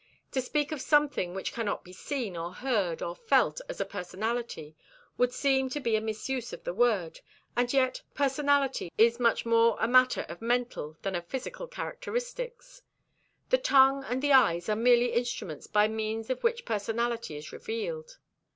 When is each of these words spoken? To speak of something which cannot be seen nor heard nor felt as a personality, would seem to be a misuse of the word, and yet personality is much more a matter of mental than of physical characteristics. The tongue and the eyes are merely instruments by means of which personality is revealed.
To 0.31 0.41
speak 0.41 0.71
of 0.71 0.81
something 0.81 1.35
which 1.35 1.53
cannot 1.53 1.83
be 1.83 1.93
seen 1.93 2.33
nor 2.33 2.51
heard 2.55 3.01
nor 3.01 3.15
felt 3.15 3.61
as 3.69 3.79
a 3.79 3.85
personality, 3.85 4.75
would 5.15 5.31
seem 5.31 5.69
to 5.69 5.79
be 5.79 5.95
a 5.95 6.01
misuse 6.01 6.53
of 6.53 6.63
the 6.63 6.73
word, 6.73 7.19
and 7.55 7.71
yet 7.71 8.01
personality 8.15 8.91
is 8.97 9.19
much 9.19 9.45
more 9.45 9.77
a 9.79 9.87
matter 9.87 10.21
of 10.27 10.41
mental 10.41 10.97
than 11.03 11.13
of 11.13 11.27
physical 11.27 11.67
characteristics. 11.67 12.81
The 13.51 13.59
tongue 13.59 14.03
and 14.05 14.23
the 14.23 14.33
eyes 14.33 14.69
are 14.69 14.75
merely 14.75 15.13
instruments 15.13 15.67
by 15.67 15.87
means 15.87 16.31
of 16.31 16.43
which 16.43 16.65
personality 16.65 17.35
is 17.37 17.51
revealed. 17.53 18.17